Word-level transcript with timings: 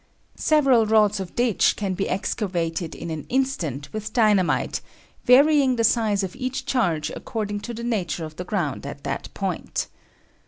Several 0.39 0.87
rods 0.87 1.19
of 1.19 1.35
ditch 1.35 1.75
can 1.75 1.93
be 1.93 2.09
excavated 2.09 2.95
in 2.95 3.11
an 3.11 3.27
instant 3.29 3.93
with 3.93 4.13
dynamite, 4.13 4.81
varying 5.25 5.75
the 5.75 5.83
size 5.83 6.23
of 6.23 6.35
each 6.35 6.65
charge 6.65 7.11
according 7.11 7.59
to 7.59 7.71
the 7.75 7.83
nature 7.83 8.25
of 8.25 8.37
the 8.37 8.43
ground 8.43 8.87
at 8.87 9.03
that 9.03 9.31
point. 9.35 9.89